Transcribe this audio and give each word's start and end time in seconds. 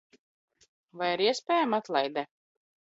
Vai 1.03 1.11
ir 1.17 1.25
iespējama 1.27 1.83
atlaide? 1.85 2.29